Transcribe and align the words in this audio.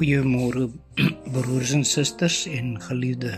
Goeiemôre 0.00 0.70
broers 1.34 1.74
en 1.76 1.82
susters 1.84 2.46
en 2.48 2.78
geliefde 2.80 3.34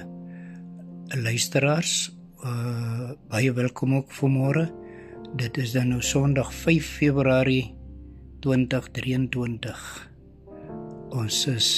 luisteraars. 1.10 2.12
Uh 2.38 3.16
baie 3.32 3.50
welkom 3.50 3.96
ook 3.96 4.14
vanmôre. 4.14 4.68
Dit 5.34 5.58
is 5.58 5.74
dan 5.74 5.90
nou 5.90 5.98
Sondag 6.06 6.54
5 6.54 6.92
Februarie 7.00 7.74
2023. 8.46 9.82
Ons 11.10 11.42
is 11.50 11.72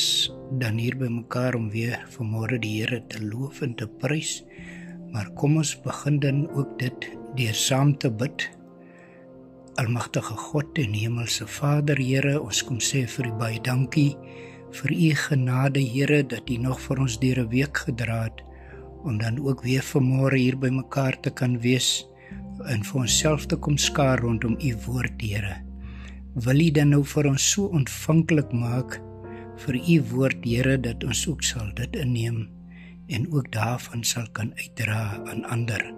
dan 0.60 0.76
hier 0.76 1.00
by 1.00 1.08
mekaar 1.08 1.56
om 1.56 1.72
weer 1.72 2.04
vanmôre 2.18 2.60
die 2.60 2.76
Here 2.82 3.00
te 3.08 3.24
loof 3.24 3.64
en 3.64 3.72
te 3.80 3.88
prys. 3.88 4.42
Maar 5.16 5.32
kom 5.32 5.56
ons 5.64 5.78
begin 5.80 6.20
dan 6.20 6.44
ook 6.52 6.76
dit 6.78 7.12
deur 7.40 7.56
saam 7.56 7.96
te 7.96 8.12
bid. 8.12 8.50
Almagtige 9.80 10.36
God 10.36 10.76
en 10.76 10.92
Hemelse 10.92 11.48
Vader, 11.48 11.96
Here, 11.96 12.36
ons 12.36 12.66
kom 12.68 12.84
sê 12.84 13.06
vir 13.08 13.32
U 13.32 13.38
baie 13.40 13.64
dankie 13.64 14.12
vir 14.74 14.90
U 14.90 15.10
genade, 15.14 15.80
Here, 15.80 16.22
dat 16.26 16.50
U 16.50 16.56
nog 16.58 16.80
vir 16.82 17.00
ons 17.04 17.18
deur 17.22 17.40
'n 17.40 17.48
week 17.48 17.76
gedra 17.86 18.24
het 18.24 18.42
om 19.04 19.18
dan 19.18 19.38
ook 19.38 19.62
weer 19.62 19.82
vanmôre 19.82 20.36
hier 20.36 20.56
by 20.58 20.68
mekaar 20.68 21.20
te 21.20 21.30
kan 21.30 21.60
wees 21.60 22.06
en 22.66 22.82
vir 22.82 23.00
onsself 23.00 23.46
te 23.46 23.56
kom 23.56 23.76
skaar 23.78 24.18
rondom 24.18 24.56
U 24.58 24.74
woord, 24.86 25.22
Here. 25.22 25.62
Wil 26.34 26.60
U 26.60 26.70
dan 26.70 26.88
nou 26.88 27.04
vir 27.04 27.26
ons 27.26 27.50
so 27.52 27.66
ontvanklik 27.66 28.52
maak 28.52 29.00
vir 29.56 29.74
U 29.74 30.02
woord, 30.10 30.44
Here, 30.44 30.80
dat 30.80 31.04
ons 31.04 31.26
ook 31.28 31.42
sal 31.42 31.70
dit 31.74 31.96
inneem 31.96 32.48
en 33.08 33.32
ook 33.32 33.52
daarvan 33.52 34.04
sal 34.04 34.26
kan 34.32 34.52
uitdra 34.56 35.22
aan 35.26 35.44
ander. 35.44 35.94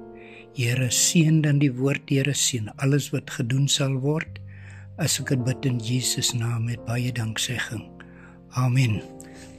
Here 0.54 0.90
seën 0.90 1.40
dan 1.42 1.58
die 1.58 1.72
woord 1.72 2.10
Here 2.10 2.34
seën 2.34 2.68
alles 2.77 3.10
wat 3.10 3.30
gedoen 3.30 3.68
sal 3.68 3.96
word 4.00 4.40
as 4.98 5.20
ek 5.20 5.28
dit 5.28 5.44
bid 5.44 5.64
in 5.64 5.78
Jesus 5.78 6.34
naam 6.34 6.64
met 6.64 6.84
baie 6.84 7.12
danksegging. 7.12 7.95
Amen. 8.56 9.02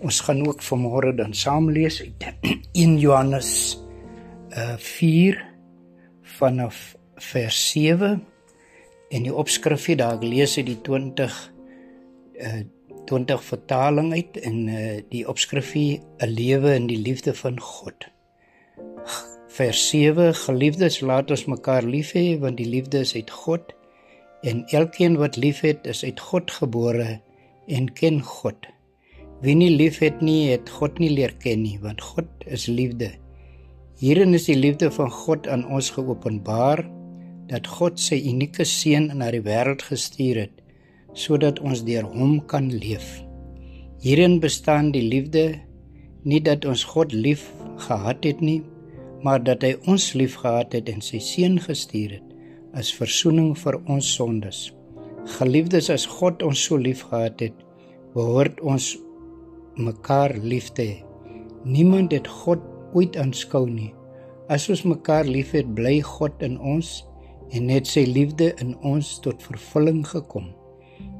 Ons 0.01 0.23
gaan 0.25 0.39
ook 0.47 0.63
vanmôre 0.65 1.11
dan 1.13 1.33
saam 1.37 1.69
lees 1.69 1.99
uit 2.01 2.23
1 2.83 2.97
Johannes 2.97 3.77
uh 4.57 4.73
4 4.81 5.37
vanaf 6.37 6.95
vers 7.29 7.59
7 7.69 8.23
en 9.09 9.27
die 9.27 9.33
opskrif 9.33 9.85
hier 9.85 9.99
daar 9.99 10.17
ek 10.17 10.25
lees 10.25 10.55
uit 10.57 10.65
die 10.71 10.79
20 10.87 11.35
uh 12.41 12.63
20 13.07 13.43
vertaling 13.45 14.09
uit 14.15 14.39
en 14.41 14.57
uh 14.67 14.79
die 15.11 15.21
opskrif 15.29 15.75
hier 15.77 15.99
'n 16.25 16.33
lewe 16.33 16.73
in 16.75 16.87
die 16.89 17.01
liefde 17.01 17.35
van 17.37 17.59
God 17.61 18.07
vers 19.59 19.83
7 19.89 20.33
Geliefdes 20.41 21.01
laat 21.01 21.29
ons 21.33 21.45
mekaar 21.45 21.85
lief 21.85 22.15
hê 22.17 22.25
want 22.41 22.57
die 22.57 22.69
liefde 22.69 23.05
is 23.05 23.13
uit 23.13 23.29
God 23.29 23.77
en 24.41 24.65
elkeen 24.81 25.21
wat 25.21 25.37
liefhet 25.37 25.85
is 25.85 26.03
uit 26.03 26.19
God 26.19 26.51
gebore 26.51 27.19
en 27.67 27.93
ken 27.93 28.21
God. 28.23 28.77
Wie 29.41 29.53
nie 29.53 29.69
liefhet 29.69 30.21
nie 30.25 30.49
het 30.49 30.69
God 30.73 30.97
nie 31.02 31.11
leer 31.13 31.35
ken 31.41 31.61
nie 31.61 31.77
want 31.81 32.02
God 32.02 32.45
is 32.45 32.66
liefde. 32.67 33.11
Hierin 34.02 34.33
is 34.38 34.47
die 34.49 34.57
liefde 34.57 34.89
van 34.93 35.11
God 35.13 35.49
aan 35.49 35.66
ons 35.73 35.91
geopenbaar 35.93 36.83
dat 37.49 37.69
God 37.69 38.02
sy 38.02 38.17
unieke 38.30 38.65
seun 38.65 39.11
na 39.19 39.30
die 39.33 39.43
wêreld 39.45 39.85
gestuur 39.85 40.43
het 40.45 40.63
sodat 41.17 41.61
ons 41.65 41.83
deur 41.85 42.05
hom 42.05 42.39
kan 42.49 42.69
leef. 42.69 43.05
Hierin 44.02 44.39
bestaan 44.41 44.91
die 44.93 45.05
liefde 45.05 45.45
nie 46.25 46.41
dat 46.45 46.65
ons 46.65 46.83
God 46.85 47.13
lief 47.13 47.47
gehad 47.88 48.25
het 48.25 48.41
nie 48.41 48.61
maar 49.25 49.41
dat 49.43 49.63
hy 49.65 49.73
ons 49.89 50.11
liefgehad 50.17 50.73
het 50.77 50.89
en 50.91 51.02
sy 51.02 51.21
seun 51.23 51.58
gestuur 51.61 52.17
het 52.19 52.27
as 52.77 52.91
verzoening 52.93 53.55
vir 53.58 53.80
ons 53.89 54.09
sondes. 54.17 54.67
Geliefdes, 55.38 55.89
as 55.89 56.05
God 56.08 56.43
ons 56.45 56.61
so 56.61 56.77
liefgehad 56.77 57.41
het, 57.41 57.55
behoort 58.13 58.61
ons 58.61 58.93
mekaar 59.78 60.36
lief 60.44 60.72
te 60.78 60.86
hê. 60.86 60.97
Niemand 61.66 62.14
het 62.16 62.28
God 62.28 62.61
ooit 62.93 63.17
aanskou 63.20 63.65
nie. 63.70 63.92
As 64.49 64.70
ons 64.71 64.86
mekaar 64.88 65.27
liefhet, 65.27 65.67
bly 65.76 65.99
God 66.05 66.43
in 66.45 66.55
ons 66.60 67.02
en 67.52 67.67
net 67.70 67.87
sy 67.87 68.05
liefde 68.08 68.54
in 68.64 68.76
ons 68.86 69.17
tot 69.23 69.43
vervulling 69.43 70.04
gekom. 70.08 70.52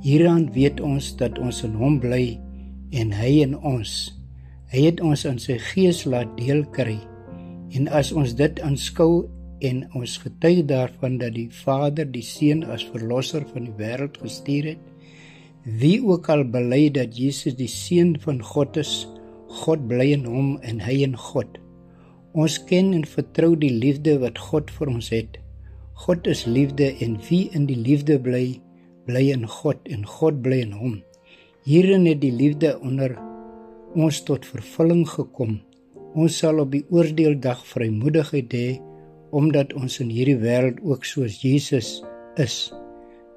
Hieraan 0.04 0.48
weet 0.56 0.82
ons 0.84 1.10
dat 1.20 1.40
ons 1.42 1.64
in 1.66 1.76
hom 1.80 1.98
bly 2.04 2.38
en 2.96 3.12
hy 3.16 3.42
in 3.44 3.56
ons. 3.58 3.94
Hy 4.72 4.88
het 4.90 5.02
ons 5.04 5.24
aan 5.28 5.40
sy 5.40 5.58
gees 5.72 6.04
laat 6.08 6.32
deel 6.40 6.64
kry. 6.76 6.98
En 7.76 7.88
as 7.92 8.14
ons 8.16 8.34
dit 8.36 8.62
aanskou 8.64 9.28
en 9.68 9.82
ons 9.98 10.18
getuig 10.24 10.64
daarvan 10.70 11.18
dat 11.22 11.34
die 11.36 11.50
Vader 11.64 12.08
die 12.12 12.24
Seun 12.24 12.64
as 12.72 12.86
verlosser 12.94 13.46
van 13.52 13.68
die 13.68 13.76
wêreld 13.80 14.20
gestuur 14.22 14.74
het, 14.74 14.84
wie 15.68 16.00
ook 16.00 16.30
al 16.32 16.46
bely 16.48 16.88
dat 16.96 17.18
Jesus 17.20 17.58
die 17.60 17.68
Seun 17.68 18.16
van 18.24 18.40
God 18.40 18.78
is, 18.80 19.04
God 19.52 19.84
bly 19.90 20.14
in 20.16 20.24
hom 20.24 20.54
en 20.64 20.80
hy 20.80 21.02
in 21.04 21.18
God. 21.20 21.58
Ons 22.38 22.56
ken 22.70 22.94
en 22.96 23.04
vertrou 23.04 23.52
die 23.60 23.74
liefde 23.74 24.16
wat 24.22 24.40
God 24.40 24.72
vir 24.72 24.94
ons 24.94 25.10
het. 25.12 25.36
God 26.06 26.28
is 26.32 26.46
liefde 26.48 26.94
en 27.04 27.18
wie 27.28 27.50
in 27.58 27.66
die 27.68 27.80
liefde 27.80 28.16
bly, 28.22 28.62
bly 29.10 29.26
in 29.34 29.44
God 29.50 29.82
en 29.92 30.06
God 30.08 30.40
bly 30.46 30.62
in 30.64 30.72
hom. 30.78 30.96
Hierin 31.68 32.08
het 32.08 32.22
die 32.24 32.32
liefde 32.32 32.78
onder 32.80 33.18
ons 33.98 34.22
tot 34.24 34.48
vervulling 34.48 35.04
gekom. 35.10 35.58
Ons 36.16 36.40
sal 36.40 36.62
op 36.64 36.72
die 36.72 36.86
oordeeldag 36.94 37.66
vrymoedigheid 37.68 38.56
hê 38.56 38.70
omdat 39.36 39.76
ons 39.76 40.00
in 40.00 40.14
hierdie 40.14 40.40
wêreld 40.40 40.80
ook 40.88 41.04
soos 41.04 41.42
Jesus 41.44 41.98
is. 42.40 42.70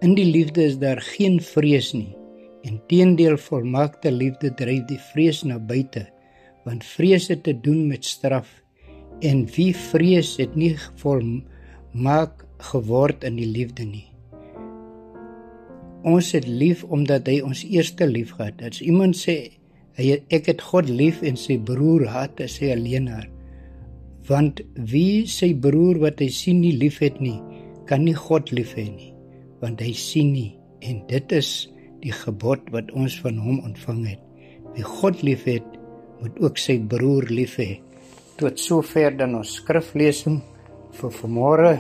In 0.07 0.15
die 0.15 0.31
liefde 0.31 0.63
is 0.63 0.79
daar 0.79 1.03
geen 1.03 1.41
vrees 1.43 1.91
nie. 1.97 2.20
Inteendeel 2.67 3.39
volmaakte 3.41 4.13
liefde 4.13 4.53
dryf 4.57 4.85
die 4.89 5.01
vrees 5.13 5.45
na 5.45 5.59
buite, 5.59 6.07
want 6.67 6.85
vrees 6.85 7.31
het 7.33 7.45
te 7.47 7.55
doen 7.57 7.87
met 7.89 8.05
straf 8.05 8.51
en 9.25 9.47
wie 9.57 9.73
vrees 9.77 10.37
het 10.41 10.57
nie 10.57 10.75
volmaak 11.01 12.45
geword 12.73 13.25
in 13.25 13.37
die 13.41 13.49
liefde 13.49 13.85
nie. 13.89 14.07
Ons 16.05 16.33
het 16.33 16.47
lief 16.49 16.85
omdat 16.85 17.29
hy 17.29 17.41
ons 17.45 17.65
eerste 17.69 18.07
liefgehad 18.09 18.61
het. 18.61 18.77
As 18.77 18.85
iemand 18.85 19.17
sê 19.21 19.61
Hy 20.01 20.21
ek 20.33 20.47
het 20.49 20.63
God 20.65 20.89
lief 20.89 21.21
en 21.27 21.37
sy 21.37 21.59
broer 21.61 22.07
haat 22.09 22.41
as 22.41 22.57
hy 22.63 22.71
alleenaar. 22.73 23.27
Want 24.29 24.63
wie 24.93 25.27
sy 25.29 25.51
broer 25.53 25.99
wat 26.01 26.23
hy 26.23 26.31
sien 26.33 26.63
nie 26.63 26.77
liefhet 26.79 27.19
nie, 27.21 27.37
kan 27.91 28.07
nie 28.07 28.15
God 28.17 28.53
lief 28.55 28.73
hê 28.79 28.87
nie, 28.87 29.11
want 29.61 29.83
hy 29.83 29.93
sien 29.99 30.31
nie 30.33 30.55
en 30.87 31.03
dit 31.11 31.35
is 31.37 31.69
die 32.03 32.15
gebod 32.15 32.71
wat 32.75 32.91
ons 32.97 33.19
van 33.21 33.39
hom 33.39 33.61
ontvang 33.65 34.03
het. 34.13 34.23
Wie 34.75 34.87
God 34.87 35.23
liefhet, 35.27 35.67
moet 36.21 36.37
ook 36.41 36.59
sy 36.61 36.79
broer 36.79 37.29
lief 37.33 37.57
hê. 37.61 37.81
Tot 38.41 38.61
sover 38.61 39.17
dan 39.17 39.37
ons 39.39 39.57
skriflesing 39.61 40.41
vir 40.97 41.15
vanmôre. 41.21 41.75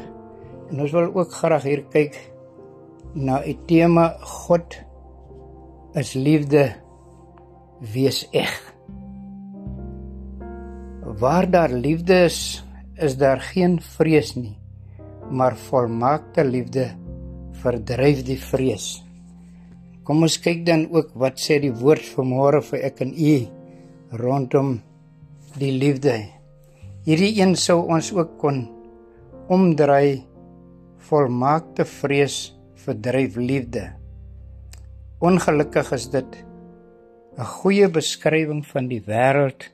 En 0.70 0.80
ons 0.84 0.92
wil 0.96 1.10
ook 1.12 1.32
graag 1.40 1.66
hier 1.68 1.84
kyk 1.92 2.16
na 3.14 3.40
'n 3.42 3.58
tema 3.66 4.16
God 4.20 4.76
is 5.94 6.14
liefde 6.14 6.74
wees 7.80 8.28
eg. 8.32 8.54
Waar 11.20 11.50
daar 11.50 11.72
liefde 11.72 12.24
is, 12.24 12.64
is 12.94 13.16
daar 13.16 13.40
geen 13.40 13.80
vrees 13.80 14.34
nie, 14.36 14.58
maar 15.30 15.56
volmaakte 15.56 16.44
liefde 16.44 16.90
verdryf 17.52 18.22
die 18.24 18.38
vrees. 18.38 19.09
Kom 20.10 20.24
ons 20.26 20.40
kyk 20.42 20.64
dan 20.66 20.88
ook 20.90 21.12
wat 21.22 21.36
sê 21.38 21.60
die 21.62 21.70
woord 21.70 22.02
vanmôre 22.02 22.58
vir 22.66 22.80
ek 22.88 22.96
en 23.04 23.12
u 23.14 23.34
rondom 24.18 24.70
die 25.62 25.70
liefde. 25.70 26.16
Hierdie 27.06 27.36
een 27.36 27.52
sou 27.54 27.76
ons 27.94 28.08
ook 28.16 28.32
kon 28.40 28.56
omdraai 29.54 30.24
volmaakte 31.06 31.86
vrees 31.86 32.40
verdryf 32.82 33.36
liefde. 33.38 33.84
Ongelukkig 35.22 35.92
is 35.94 36.08
dit 36.10 36.30
'n 37.38 37.46
goeie 37.46 37.86
beskrywing 37.86 38.66
van 38.66 38.88
die 38.90 39.02
wêreld. 39.06 39.70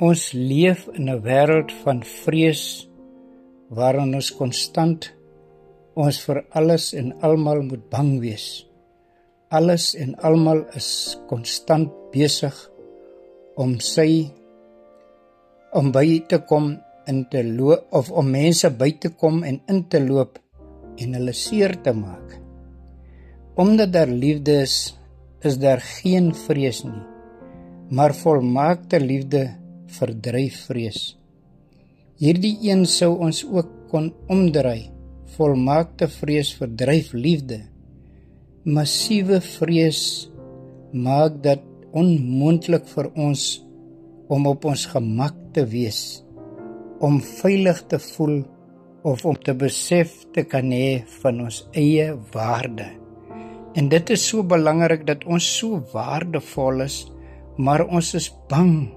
Ons 0.00 0.32
leef 0.32 0.88
in 0.96 1.10
'n 1.10 1.20
wêreld 1.20 1.72
van 1.84 2.00
vrees 2.02 2.88
waarin 3.68 4.14
ons 4.14 4.32
konstant 4.32 5.12
ons 5.94 6.24
vir 6.24 6.44
alles 6.52 6.94
en 6.94 7.12
almal 7.20 7.60
moet 7.60 7.84
bang 7.90 8.18
wees. 8.20 8.65
Alles 9.54 9.92
en 9.94 10.16
almal 10.26 10.64
is 10.74 11.14
konstant 11.30 11.92
besig 12.10 12.54
om 13.54 13.76
sy 13.78 14.26
om 15.76 15.92
by 15.94 16.24
te 16.26 16.40
kom 16.50 16.72
in 17.06 17.20
te 17.30 17.44
loop 17.46 17.86
of 17.94 18.10
om 18.10 18.26
mense 18.34 18.66
by 18.74 18.88
te 18.98 19.12
kom 19.14 19.44
en 19.46 19.60
in 19.70 19.84
te 19.86 20.00
loop 20.02 20.40
en 20.98 21.14
hulle 21.14 21.34
seer 21.36 21.76
te 21.84 21.92
maak. 21.94 22.34
Omdat 23.54 23.92
daar 23.94 24.10
liefde 24.10 24.56
is, 24.64 24.96
is 25.46 25.60
daar 25.62 25.80
geen 25.80 26.32
vrees 26.34 26.82
nie, 26.82 27.04
maar 27.94 28.16
volmaakte 28.18 28.98
liefde 28.98 29.44
verdryf 29.94 30.64
vrees. 30.66 31.14
Hierdie 32.18 32.56
een 32.66 32.82
sou 32.90 33.12
ons 33.22 33.44
ook 33.46 33.70
kon 33.92 34.10
omdraai. 34.32 34.90
Volmaakte 35.36 36.08
vrees 36.10 36.50
verdryf 36.56 37.12
liefde. 37.12 37.60
Massiewe 38.66 39.36
vrees 39.38 40.26
maak 40.90 41.36
dat 41.44 41.60
onmoontlik 41.94 42.88
vir 42.90 43.06
ons 43.14 43.44
om 44.26 44.48
op 44.50 44.66
ons 44.66 44.86
gemak 44.90 45.36
te 45.54 45.62
wees, 45.70 46.00
om 46.98 47.20
veilig 47.22 47.84
te 47.92 48.00
voel 48.08 48.40
of 49.06 49.22
om 49.22 49.38
te 49.38 49.54
besef 49.54 50.16
te 50.34 50.42
kan 50.50 50.74
hê 50.74 51.04
van 51.20 51.44
ons 51.46 51.60
eie 51.78 52.08
waarde. 52.34 52.88
En 53.78 53.92
dit 53.94 54.12
is 54.16 54.26
so 54.32 54.42
belangrik 54.42 55.06
dat 55.06 55.22
ons 55.30 55.46
so 55.60 55.78
waardevol 55.94 56.88
is, 56.88 56.98
maar 57.62 57.86
ons 57.86 58.16
is 58.18 58.32
bang 58.50 58.90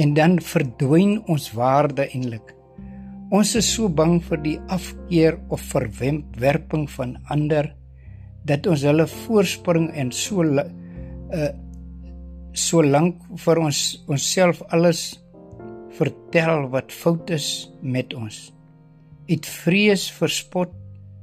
en 0.00 0.16
dan 0.16 0.40
verdwyn 0.40 1.18
ons 1.28 1.52
waarde 1.52 2.08
eintlik. 2.08 2.56
Ons 3.28 3.52
is 3.60 3.68
so 3.68 3.92
bang 3.92 4.16
vir 4.24 4.46
die 4.48 4.58
afkeer 4.72 5.42
of 5.52 5.72
verwerping 5.76 6.88
van 6.96 7.18
ander 7.28 7.74
dat 8.44 8.66
ons 8.70 8.84
hulle 8.86 9.06
voorspring 9.26 9.90
en 9.94 10.12
so 10.12 10.44
uh 10.44 11.52
so 12.54 12.84
lank 12.86 13.18
vir 13.42 13.58
ons 13.58 13.78
onsself 14.06 14.60
alles 14.70 15.00
vertel 15.96 16.68
wat 16.70 16.92
fout 16.94 17.32
is 17.34 17.66
met 17.82 18.14
ons. 18.14 18.36
Uit 19.26 19.48
vrees 19.64 20.04
vir 20.20 20.30
spot 20.30 20.76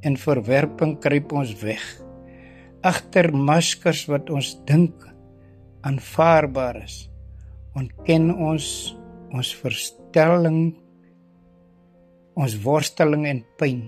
en 0.03 0.17
verwerping 0.19 0.97
kruip 0.99 1.31
ons 1.31 1.53
weg 1.63 1.85
agter 2.81 3.29
maskers 3.33 4.07
wat 4.09 4.29
ons 4.33 4.55
dink 4.65 5.05
aanvaarbaar 5.85 6.81
is. 6.83 7.05
Ontken 7.77 8.31
ons 8.33 8.67
ons 9.31 9.53
verstelling 9.61 10.73
ons 12.41 12.55
worsteling 12.63 13.25
en 13.29 13.41
pyn, 13.59 13.83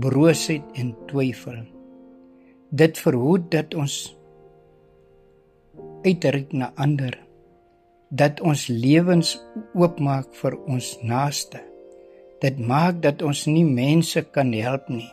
broosheid 0.00 0.64
en 0.80 0.94
twyfel. 1.10 1.64
Dit 2.70 2.98
verhoed 2.98 3.50
dat 3.52 3.74
ons 3.74 3.94
uitreik 6.06 6.52
na 6.52 6.72
ander, 6.76 7.14
dat 8.10 8.40
ons 8.40 8.66
lewens 8.70 9.36
oopmaak 9.74 10.34
vir 10.38 10.56
ons 10.66 10.92
naaste. 11.02 11.60
Dit 12.42 12.58
maak 12.58 13.02
dat 13.02 13.22
ons 13.22 13.46
nie 13.50 13.64
mense 13.64 14.22
kan 14.34 14.52
help 14.54 14.88
nie. 14.92 15.08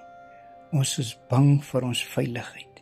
Ons 0.73 0.97
is 1.01 1.13
bang 1.29 1.57
vir 1.63 1.89
ons 1.89 2.05
veiligheid. 2.13 2.81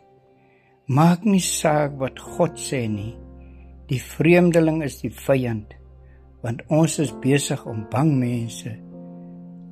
Maak 0.92 1.28
nie 1.28 1.44
saak 1.44 1.98
wat 2.00 2.20
God 2.20 2.60
sê 2.60 2.86
nie. 2.92 3.16
Die 3.92 4.00
vreemdeling 4.00 4.82
is 4.84 5.02
die 5.04 5.12
vyand, 5.12 5.76
want 6.44 6.64
ons 6.72 6.98
is 7.04 7.12
besig 7.24 7.64
om 7.68 7.84
bang 7.92 8.16
mense 8.20 8.72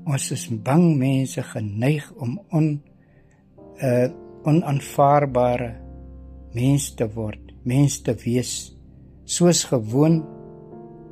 ons 0.09 0.31
is 0.33 0.47
bang 0.65 0.95
mense 0.97 1.43
geneig 1.51 2.07
om 2.17 2.39
on 2.55 2.73
uh 3.83 4.09
onaanvaarbare 4.47 5.71
mense 6.55 6.95
te 6.95 7.07
word, 7.13 7.53
mense 7.63 8.03
te 8.03 8.15
wees 8.23 8.53
soos 9.29 9.65
gewoon 9.69 10.21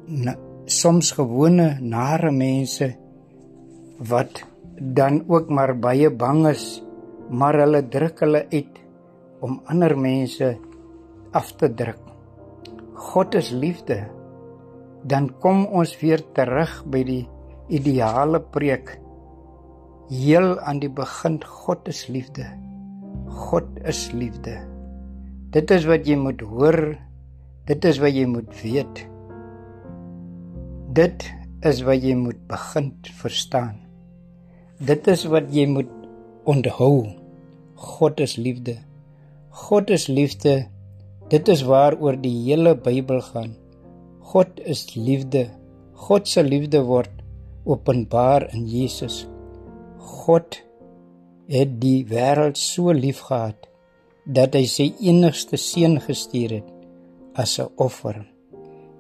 na, 0.07 0.33
soms 0.65 1.12
gewone 1.15 1.77
nare 1.79 2.31
mense 2.31 2.89
wat 4.09 4.41
dan 4.77 5.24
ook 5.27 5.50
maar 5.50 5.74
baie 5.79 6.09
bang 6.09 6.47
is, 6.50 6.81
maar 7.29 7.57
hulle 7.62 7.81
druk 7.88 8.19
hulle 8.25 8.44
uit 8.51 8.79
om 9.41 9.59
ander 9.69 9.97
mense 9.97 10.56
af 11.38 11.51
te 11.59 11.69
druk. 11.69 12.01
God 12.97 13.35
is 13.35 13.51
liefde. 13.51 14.07
Dan 15.06 15.30
kom 15.39 15.65
ons 15.69 15.94
weer 16.01 16.23
terug 16.33 16.81
by 16.89 17.03
die 17.06 17.23
ideale 17.69 18.41
preek 18.41 18.97
heel 20.09 20.56
aan 20.59 20.80
die 20.80 20.89
begin 20.89 21.38
God 21.44 21.88
is 21.91 22.07
liefde. 22.07 22.47
God 23.27 23.68
is 23.85 24.12
liefde. 24.15 24.56
Dit 25.51 25.71
is 25.71 25.88
wat 25.89 26.07
jy 26.07 26.15
moet 26.19 26.41
hoor. 26.41 26.95
Dit 27.68 27.85
is 27.88 28.00
wat 28.00 28.15
jy 28.15 28.25
moet 28.29 28.50
weet. 28.62 29.03
Dit 30.95 31.27
is 31.68 31.83
wat 31.88 32.03
jy 32.03 32.15
moet 32.15 32.39
begin 32.50 32.91
verstaan. 33.19 33.75
Dit 34.79 35.07
is 35.12 35.25
wat 35.27 35.51
jy 35.53 35.68
moet 35.68 35.91
onthou. 36.47 37.07
God 37.75 38.19
is 38.24 38.38
liefde. 38.38 38.77
God 39.50 39.89
is 39.94 40.07
liefde. 40.07 40.68
Dit 41.30 41.50
is 41.51 41.63
waaroor 41.68 42.15
die 42.21 42.35
hele 42.45 42.75
Bybel 42.80 43.19
gaan. 43.31 43.56
God 44.31 44.59
is 44.63 44.85
liefde. 44.95 45.47
God 45.97 46.27
se 46.30 46.44
liefde 46.44 46.83
word 46.85 47.12
openbaar 47.65 48.47
in 48.53 48.68
Jesus. 48.69 49.25
God 49.97 50.59
het 51.47 51.77
die 51.81 52.03
wêreld 52.07 52.59
so 52.59 52.91
liefgehad 52.91 53.67
dat 54.27 54.55
hy 54.55 54.65
sy 54.67 54.89
enigste 54.99 55.59
seun 55.59 55.99
gestuur 56.03 56.59
het 56.59 56.71
as 57.35 57.59
'n 57.59 57.71
offer. 57.77 58.25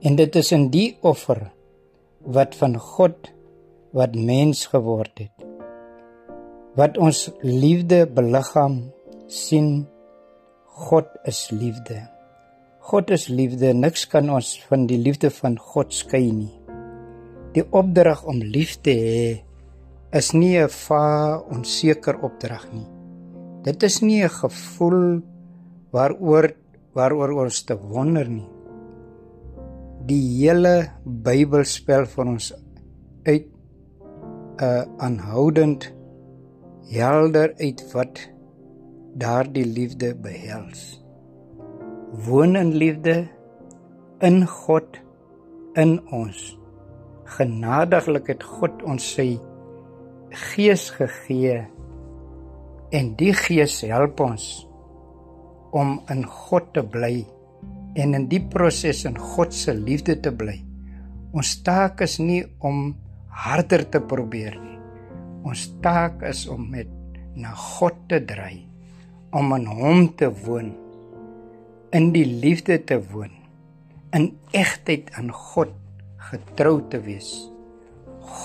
En 0.01 0.15
dit 0.15 0.35
is 0.35 0.51
in 0.51 0.69
die 0.69 0.97
offer 1.01 1.51
wat 2.21 2.55
van 2.55 2.77
God 2.77 3.31
wat 3.91 4.15
mens 4.15 4.65
geword 4.65 5.19
het. 5.19 5.35
Wat 6.75 6.97
ons 6.97 7.31
liefde 7.41 8.05
beliggaam 8.07 8.91
sien 9.27 9.87
God 10.65 11.07
is 11.25 11.49
liefde. 11.51 12.07
God 12.79 13.09
is 13.09 13.27
liefde. 13.27 13.73
Niks 13.73 14.05
kan 14.07 14.29
ons 14.29 14.63
van 14.69 14.85
die 14.87 14.97
liefde 14.97 15.29
van 15.29 15.57
God 15.57 15.93
skei 15.93 16.31
nie. 16.31 16.53
Die 17.53 17.65
opdrag 17.71 18.23
om 18.23 18.37
lief 18.39 18.77
te 18.81 18.93
hê 18.93 19.46
is 20.15 20.33
nie 20.33 20.57
'n 20.57 20.69
va 20.69 21.39
onseker 21.51 22.15
opdrag 22.23 22.65
nie. 22.73 22.87
Dit 23.63 23.83
is 23.83 24.01
nie 24.01 24.23
'n 24.23 24.29
gevoel 24.29 25.21
waaroor 25.91 26.53
waaroor 26.93 27.31
ons 27.43 27.63
te 27.63 27.75
wonder 27.75 28.27
nie. 28.29 28.49
Die 30.05 30.23
hele 30.39 30.91
Bybel 31.05 31.63
spel 31.65 32.05
vir 32.05 32.25
ons 32.25 32.53
uit 33.25 33.47
'n 33.47 34.63
uh, 34.63 34.83
aanhoudend 34.97 35.93
helder 36.89 37.53
uit 37.59 37.93
wat 37.93 38.29
daardie 39.15 39.65
liefde 39.65 40.15
behels. 40.15 41.03
Woon 42.25 42.55
in 42.55 42.71
liefde 42.75 43.27
in 44.19 44.47
God 44.47 44.87
in 45.75 45.99
ons 46.11 46.57
genadiglik 47.37 48.27
het 48.27 48.43
God 48.43 48.83
ons 48.83 49.03
sy 49.13 49.35
gees 50.31 50.89
gegee 50.91 51.61
en 52.95 53.11
die 53.19 53.33
gees 53.35 53.79
help 53.87 54.19
ons 54.23 54.67
om 55.75 55.97
in 56.11 56.23
God 56.25 56.71
te 56.75 56.83
bly 56.83 57.25
en 57.97 58.15
in 58.17 58.27
die 58.29 58.41
proses 58.53 59.03
in 59.09 59.17
God 59.17 59.53
se 59.55 59.73
liefde 59.73 60.17
te 60.21 60.31
bly. 60.31 60.59
Ons 61.35 61.57
taak 61.65 62.01
is 62.05 62.17
nie 62.21 62.43
om 62.65 62.95
harder 63.27 63.83
te 63.91 64.01
probeer 64.01 64.55
nie. 64.59 64.77
Ons 65.47 65.67
taak 65.83 66.23
is 66.27 66.45
om 66.51 66.63
met 66.71 66.89
na 67.37 67.53
God 67.53 67.97
te 68.09 68.19
dry, 68.25 68.65
om 69.31 69.53
in 69.55 69.67
hom 69.69 70.07
te 70.17 70.29
woon, 70.45 70.71
in 71.95 72.09
die 72.15 72.25
liefde 72.25 72.79
te 72.89 72.97
woon, 73.11 73.31
in 74.17 74.31
egtheid 74.57 75.11
aan 75.19 75.29
God 75.31 75.75
getrou 76.31 76.79
te 76.91 76.99
wees. 77.05 77.29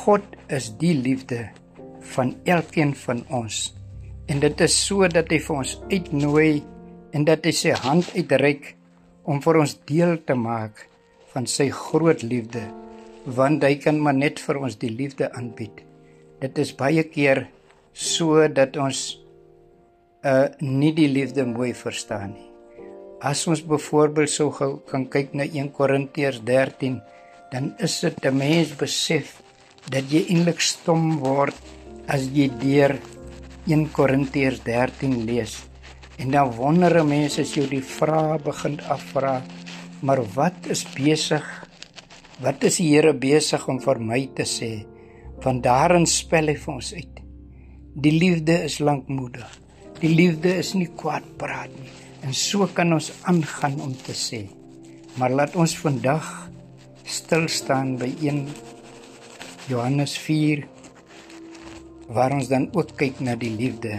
God 0.02 0.26
is 0.52 0.70
die 0.78 0.92
liefde 0.94 1.48
van 2.14 2.34
elkeen 2.44 2.94
van 2.94 3.22
ons. 3.30 3.72
En 4.26 4.40
dit 4.40 4.60
is 4.60 4.76
so 4.86 5.08
dat 5.08 5.30
hy 5.30 5.38
vir 5.42 5.56
ons 5.56 5.74
uitnooi 5.90 6.62
en 7.12 7.26
dat 7.28 7.44
hy 7.46 7.52
sy 7.56 7.74
hand 7.84 8.08
uitreik 8.16 8.74
om 9.28 9.42
vir 9.42 9.60
ons 9.62 9.74
deel 9.88 10.16
te 10.26 10.34
maak 10.34 10.86
van 11.32 11.46
sy 11.48 11.68
groot 11.72 12.22
liefde, 12.26 12.62
want 13.24 13.64
hy 13.64 13.76
kan 13.80 13.98
maar 14.02 14.16
net 14.16 14.40
vir 14.42 14.60
ons 14.60 14.76
die 14.80 14.90
liefde 14.92 15.30
aanbied. 15.32 15.82
Dit 16.42 16.58
is 16.58 16.74
baie 16.76 17.04
keer 17.06 17.46
so 17.92 18.48
dat 18.48 18.76
ons 18.76 19.18
uh 20.22 20.46
nie 20.62 20.92
die 20.94 21.08
liefde 21.10 21.44
mooi 21.46 21.72
verstaan 21.74 22.34
nie. 22.36 22.48
As 23.22 23.46
ons 23.46 23.62
byvoorbeeld 23.62 24.30
sou 24.30 24.50
kan 24.90 25.06
kyk 25.10 25.34
na 25.34 25.46
1 25.46 25.70
Korintiërs 25.74 26.42
13 26.46 27.00
dan 27.52 27.74
is 27.78 28.00
dit 28.00 28.24
'n 28.24 28.36
mens 28.36 28.76
besef 28.76 29.42
dat 29.90 30.04
jy 30.10 30.24
eintlik 30.28 30.60
stom 30.60 31.18
word 31.18 31.54
as 32.06 32.26
jy 32.34 32.48
deur 32.60 32.96
1 33.70 33.90
Korintiërs 33.94 34.62
13 34.66 35.22
lees. 35.26 35.58
En 36.18 36.30
dan 36.30 36.50
wonder 36.56 37.00
'n 37.00 37.08
mens 37.08 37.38
as 37.38 37.54
jy 37.54 37.66
die 37.68 37.82
vrae 37.82 38.38
begin 38.38 38.80
afvra, 38.80 39.42
maar 40.02 40.22
wat 40.34 40.66
is 40.66 40.84
besig? 40.84 41.44
Wat 42.40 42.64
is 42.64 42.76
die 42.76 42.90
Here 42.90 43.14
besig 43.14 43.68
om 43.68 43.80
vir 43.80 43.98
my 44.00 44.28
te 44.34 44.42
sê? 44.42 44.84
Van 45.40 45.60
daarin 45.60 46.06
spel 46.06 46.46
hy 46.46 46.56
vir 46.56 46.74
ons 46.74 46.94
uit. 46.94 47.20
Die 47.94 48.12
liefde 48.12 48.64
is 48.64 48.78
lankmoedig. 48.78 49.58
Die 50.00 50.14
liefde 50.14 50.56
is 50.56 50.74
nie 50.74 50.88
kwaadpraat 50.96 51.70
nie. 51.70 51.90
En 52.22 52.34
so 52.34 52.66
kan 52.66 52.92
ons 52.92 53.12
aangaan 53.22 53.80
om 53.80 53.94
te 53.94 54.12
sê. 54.12 54.48
Maar 55.16 55.30
laat 55.30 55.56
ons 55.56 55.78
vandag 55.78 56.50
stil 57.04 57.48
staan 57.48 57.96
by 57.96 58.10
1 58.20 58.48
Johannes 59.68 60.18
4 60.18 60.66
waar 62.12 62.34
ons 62.36 62.48
dan 62.52 62.68
ook 62.76 62.92
kyk 63.00 63.20
na 63.24 63.34
die 63.40 63.52
liefde 63.56 63.98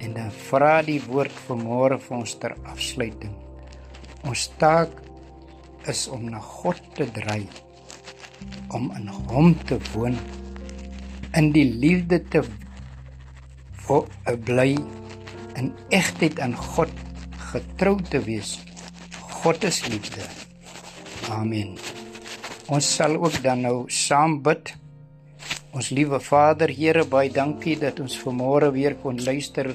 en 0.00 0.14
dan 0.16 0.30
vra 0.48 0.80
die 0.86 1.00
woord 1.04 1.34
vanmôre 1.46 1.98
vir 2.00 2.16
ons 2.16 2.34
ter 2.40 2.54
afsluiting. 2.70 3.34
Ons 4.28 4.46
taak 4.60 4.94
is 5.90 6.06
om 6.12 6.28
na 6.30 6.40
God 6.40 6.80
te 6.96 7.06
dry, 7.12 7.42
om 8.76 8.88
in 8.96 9.10
Hom 9.28 9.52
te 9.68 9.76
woon, 9.92 10.16
in 11.36 11.50
die 11.52 11.66
liefde 11.68 12.20
te 12.32 12.44
bly, 14.46 14.70
in 15.58 15.72
egtheid 15.90 16.40
aan 16.40 16.54
God 16.54 16.92
getrou 17.50 17.96
te 18.08 18.20
wees. 18.24 18.58
God 19.42 19.64
is 19.66 19.82
liefde. 19.88 20.24
Amen. 21.32 21.74
Ons 22.70 22.86
sal 22.96 23.16
ook 23.18 23.40
dan 23.42 23.64
nou 23.66 23.76
saam 23.90 24.40
bid. 24.46 24.76
Ons 25.70 25.92
liewe 25.94 26.18
Vader, 26.18 26.66
Here, 26.74 27.04
baie 27.06 27.30
dankie 27.30 27.76
dat 27.78 28.00
ons 28.02 28.16
vanmôre 28.18 28.72
weer 28.74 28.96
kon 28.98 29.20
luister 29.22 29.68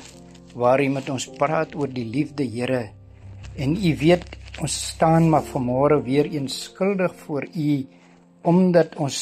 waar 0.52 0.82
U 0.84 0.90
met 0.92 1.08
ons 1.14 1.28
praat 1.38 1.72
oor 1.80 1.88
die 1.88 2.04
liefde, 2.04 2.44
Here. 2.44 2.90
En 3.56 3.78
U 3.80 3.92
weet 4.02 4.28
ons 4.60 4.76
staan 4.92 5.30
maar 5.32 5.48
vanmôre 5.48 6.02
weer 6.04 6.28
eens 6.28 6.66
skuldig 6.68 7.16
voor 7.24 7.48
U 7.48 7.70
omdat 8.44 8.98
ons 9.02 9.18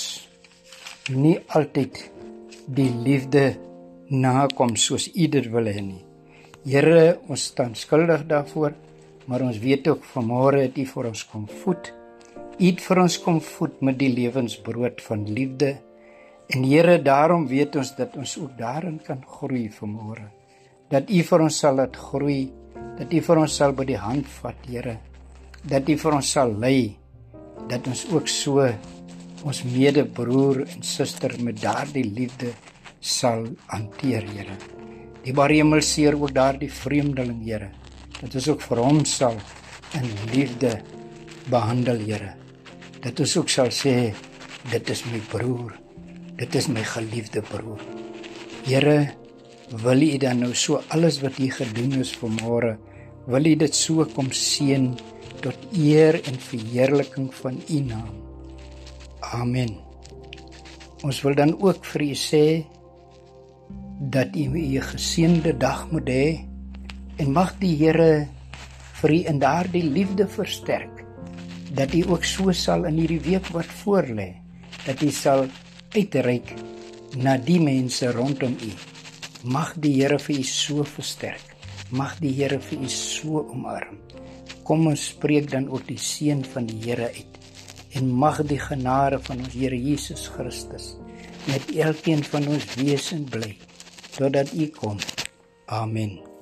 nie 1.13 1.37
altyd 1.53 2.01
die 2.65 2.89
liefde 3.05 3.45
nakom 4.09 4.73
soos 4.73 5.11
U 5.13 5.29
dit 5.29 5.53
wil 5.53 5.69
hê 5.69 5.77
nie. 5.77 6.01
Here, 6.65 7.19
ons 7.29 7.51
staan 7.53 7.77
skuldig 7.77 8.25
daarvoor, 8.25 8.73
maar 9.29 9.45
ons 9.45 9.61
weet 9.61 9.93
ook 9.93 10.09
vanmôre 10.15 10.65
het 10.65 10.81
U 10.81 10.89
vir 10.89 11.13
ons 11.13 11.25
kom 11.29 11.45
voed. 11.61 11.93
U 12.57 12.65
het 12.65 12.81
vir 12.81 13.05
ons 13.05 13.21
kom 13.21 13.41
voed 13.45 13.81
met 13.85 14.01
die 14.01 14.09
lewensbrood 14.09 15.05
van 15.05 15.29
liefde. 15.29 15.75
En 16.47 16.63
Here, 16.63 17.01
daarom 17.01 17.47
weet 17.47 17.75
ons 17.75 17.95
dat 17.95 18.17
ons 18.19 18.37
ook 18.39 18.57
daarin 18.57 18.99
kan 19.05 19.23
groei 19.25 19.69
vanmôre. 19.71 20.27
Dat 20.89 21.09
U 21.09 21.23
vir 21.23 21.45
ons 21.45 21.59
sal 21.59 21.79
laat 21.79 21.95
groei 21.95 22.51
dat 22.97 23.13
U 23.13 23.21
vir 23.25 23.39
ons 23.41 23.55
sal 23.55 23.73
by 23.73 23.85
die 23.89 23.97
hand 23.97 24.27
vat, 24.41 24.67
Here. 24.67 24.97
Dat 25.63 25.87
U 25.89 25.95
vir 25.97 26.17
ons 26.19 26.33
sal 26.35 26.53
lei 26.59 26.97
dat 27.69 27.87
ons 27.87 28.03
ook 28.11 28.27
so 28.27 28.67
ons 29.43 29.63
medebroer 29.67 30.63
en 30.67 30.83
suster 30.87 31.33
met 31.43 31.59
daardie 31.61 32.05
liefde 32.05 32.51
sal 32.99 33.47
hanteer, 33.71 34.27
Here. 34.35 34.57
Die 35.23 35.35
Baremel 35.35 35.81
seer 35.83 36.17
ook 36.19 36.35
daardie 36.35 36.71
vreemdeling, 36.71 37.41
Here. 37.47 37.71
Dat 38.19 38.35
ons 38.35 38.49
ook 38.53 38.63
vir 38.69 38.83
hom 38.83 39.03
sal 39.07 39.39
in 39.99 40.09
liefde 40.31 40.77
behandel, 41.51 42.03
Here. 42.03 42.33
Dat 43.03 43.19
ons 43.19 43.37
ook 43.39 43.51
sal 43.51 43.71
sê 43.71 44.13
dit 44.71 44.93
is 44.95 45.07
my 45.11 45.23
broer. 45.31 45.82
Dit 46.43 46.57
is 46.59 46.65
my 46.67 46.81
geliefde 46.83 47.39
broer. 47.39 47.79
Here, 48.67 49.13
wil 49.79 50.01
U 50.03 50.17
dan 50.19 50.41
nou 50.43 50.51
so 50.51 50.81
alles 50.91 51.21
wat 51.23 51.37
U 51.39 51.47
gedoen 51.47 51.95
het 51.95 52.11
vir 52.19 52.33
môre, 52.41 52.71
wil 53.31 53.47
U 53.47 53.53
dit 53.61 53.77
so 53.77 54.03
kom 54.11 54.27
seën 54.35 54.89
tot 55.39 55.55
eer 55.71 56.19
en 56.27 56.41
verheerliking 56.49 57.29
van 57.39 57.61
U 57.63 57.79
naam. 57.87 58.11
Amen. 59.39 59.71
Ons 61.07 61.23
wil 61.23 61.39
dan 61.39 61.55
ook 61.63 61.87
vir 61.93 62.07
U 62.09 62.11
sê 62.25 62.43
dat 64.11 64.35
U 64.35 64.43
'n 64.51 64.83
geseënde 64.91 65.55
dag 65.57 65.87
moet 65.95 66.09
hê 66.11 66.27
en 67.23 67.31
mag 67.31 67.55
die 67.63 67.75
Here 67.77 68.27
vir 68.99 69.11
U 69.11 69.19
in 69.31 69.39
daardie 69.39 69.87
liefde 69.87 70.27
versterk 70.27 71.05
dat 71.71 71.93
U 71.93 72.03
ook 72.11 72.23
so 72.23 72.51
sal 72.51 72.83
in 72.83 72.99
hierdie 72.99 73.23
week 73.31 73.47
wat 73.55 73.71
voorlê 73.83 74.33
dat 74.85 75.01
U 75.01 75.09
sal 75.09 75.47
uitreik 75.95 76.55
na 77.17 77.37
die 77.37 77.59
mense 77.61 78.11
rondom 78.11 78.57
U 78.61 78.73
Mag 79.43 79.73
die 79.75 79.97
Here 79.97 80.15
vir 80.23 80.37
u 80.39 80.43
so 80.47 80.85
versterk. 80.87 81.49
Mag 81.91 82.15
die 82.23 82.31
Here 82.31 82.61
vir 82.63 82.85
u 82.85 82.87
so 82.87 83.43
omarm. 83.51 83.99
Kom 84.63 84.87
ons 84.87 85.09
spreek 85.11 85.51
dan 85.51 85.67
ook 85.67 85.83
die 85.89 85.99
seën 85.99 86.45
van 86.53 86.71
die 86.71 86.79
Here 86.85 87.11
uit. 87.11 87.39
En 87.99 88.07
mag 88.07 88.39
die 88.47 88.59
genade 88.59 89.19
van 89.27 89.43
ons 89.43 89.53
Here 89.53 89.75
Jesus 89.75 90.29
Christus 90.31 90.93
met 91.51 91.73
elkeen 91.75 92.23
van 92.23 92.47
ons 92.47 92.69
wees 92.79 93.11
en 93.11 93.27
bly 93.27 93.57
totdat 94.15 94.55
u 94.55 94.71
kom. 94.71 95.01
Amen. 95.67 96.32